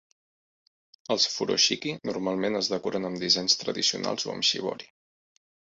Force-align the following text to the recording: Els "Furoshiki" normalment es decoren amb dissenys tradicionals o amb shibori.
Els 1.15 1.27
"Furoshiki" 1.33 1.93
normalment 2.13 2.59
es 2.63 2.73
decoren 2.75 3.07
amb 3.11 3.23
dissenys 3.27 3.61
tradicionals 3.65 4.29
o 4.31 4.37
amb 4.37 4.53
shibori. 4.53 4.95